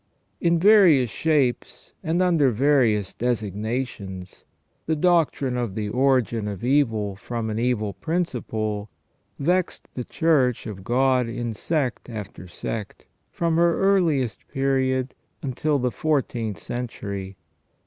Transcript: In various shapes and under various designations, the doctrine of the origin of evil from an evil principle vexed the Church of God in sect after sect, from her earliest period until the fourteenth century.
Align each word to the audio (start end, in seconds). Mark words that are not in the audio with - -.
In 0.39 0.57
various 0.57 1.11
shapes 1.11 1.93
and 2.03 2.23
under 2.23 2.49
various 2.49 3.13
designations, 3.13 4.45
the 4.87 4.95
doctrine 4.95 5.57
of 5.57 5.75
the 5.75 5.89
origin 5.89 6.47
of 6.47 6.63
evil 6.63 7.15
from 7.15 7.51
an 7.51 7.59
evil 7.59 7.93
principle 7.93 8.89
vexed 9.37 9.87
the 9.93 10.03
Church 10.03 10.65
of 10.65 10.83
God 10.83 11.27
in 11.29 11.53
sect 11.53 12.09
after 12.09 12.47
sect, 12.47 13.05
from 13.31 13.57
her 13.57 13.79
earliest 13.79 14.47
period 14.47 15.13
until 15.43 15.77
the 15.77 15.91
fourteenth 15.91 16.57
century. 16.57 17.37